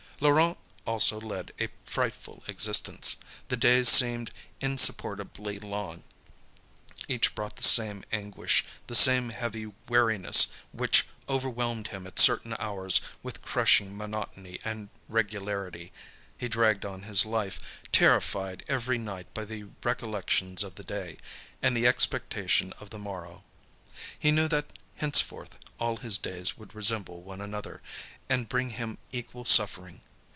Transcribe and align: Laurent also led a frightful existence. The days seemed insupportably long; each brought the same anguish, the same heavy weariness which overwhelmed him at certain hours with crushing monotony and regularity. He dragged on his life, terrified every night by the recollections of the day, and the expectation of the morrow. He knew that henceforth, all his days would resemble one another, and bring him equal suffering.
Laurent 0.23 0.55
also 0.85 1.19
led 1.19 1.51
a 1.59 1.67
frightful 1.83 2.43
existence. 2.47 3.15
The 3.47 3.57
days 3.57 3.89
seemed 3.89 4.29
insupportably 4.61 5.57
long; 5.57 6.03
each 7.07 7.33
brought 7.33 7.55
the 7.55 7.63
same 7.63 8.03
anguish, 8.11 8.63
the 8.85 8.93
same 8.93 9.31
heavy 9.31 9.71
weariness 9.89 10.49
which 10.71 11.07
overwhelmed 11.27 11.87
him 11.87 12.05
at 12.05 12.19
certain 12.19 12.55
hours 12.59 13.01
with 13.23 13.41
crushing 13.41 13.97
monotony 13.97 14.59
and 14.63 14.89
regularity. 15.09 15.91
He 16.37 16.47
dragged 16.47 16.85
on 16.85 17.01
his 17.01 17.25
life, 17.25 17.59
terrified 17.91 18.63
every 18.67 18.99
night 18.99 19.33
by 19.33 19.45
the 19.45 19.69
recollections 19.83 20.63
of 20.63 20.75
the 20.75 20.83
day, 20.83 21.17
and 21.63 21.75
the 21.75 21.87
expectation 21.87 22.73
of 22.73 22.91
the 22.91 22.99
morrow. 22.99 23.43
He 24.19 24.29
knew 24.29 24.47
that 24.49 24.67
henceforth, 24.97 25.57
all 25.79 25.97
his 25.97 26.19
days 26.19 26.59
would 26.59 26.75
resemble 26.75 27.23
one 27.23 27.41
another, 27.41 27.81
and 28.29 28.47
bring 28.47 28.69
him 28.69 28.99
equal 29.11 29.45
suffering. 29.45 30.01